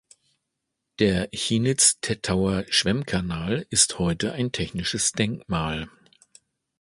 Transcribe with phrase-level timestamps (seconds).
[0.97, 5.89] Der Chinitz-Tettauer Schwemmkanal ist heute ein Technisches Denkmal.